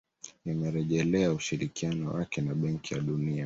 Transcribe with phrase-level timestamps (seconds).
[0.45, 3.39] Imerejelea ushirikiano wake na Benki ya Dunia